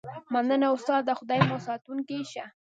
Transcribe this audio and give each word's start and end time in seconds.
مننه 0.33 0.67
استاده 0.75 1.13
خدای 1.19 1.41
مو 1.49 1.57
ساتونکی 1.67 2.19
شه 2.31 2.45